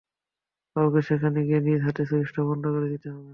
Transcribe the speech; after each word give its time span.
কাউকে 0.75 1.01
সেখানে 1.09 1.39
গিয়ে 1.47 1.59
নিজ 1.61 1.79
হাতে 1.85 2.03
সুইচটা 2.09 2.41
বন্ধ 2.49 2.63
করে 2.73 2.87
দিতে 2.93 3.07
হবে। 3.09 3.29